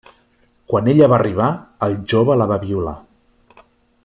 Quan 0.71 0.89
ella 0.93 1.09
va 1.11 1.19
arribar, 1.19 1.51
el 1.89 1.95
jove 2.15 2.41
la 2.43 2.51
va 2.53 2.61
violar. 2.67 2.97